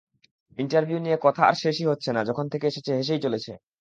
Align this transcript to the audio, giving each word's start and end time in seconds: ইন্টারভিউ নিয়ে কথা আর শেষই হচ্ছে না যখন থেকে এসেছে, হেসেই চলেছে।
ইন্টারভিউ 0.57 0.97
নিয়ে 0.99 1.17
কথা 1.21 1.41
আর 1.45 1.55
শেষই 1.63 1.85
হচ্ছে 1.85 2.09
না 2.13 2.21
যখন 2.29 2.45
থেকে 2.51 2.65
এসেছে, 2.67 2.91
হেসেই 2.99 3.23
চলেছে। 3.25 3.51